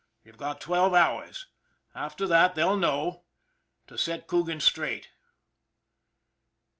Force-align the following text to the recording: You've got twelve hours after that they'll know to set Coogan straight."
You've 0.23 0.37
got 0.37 0.59
twelve 0.59 0.95
hours 0.95 1.45
after 1.93 2.25
that 2.25 2.55
they'll 2.55 2.75
know 2.75 3.23
to 3.85 3.99
set 3.99 4.25
Coogan 4.25 4.59
straight." 4.59 5.09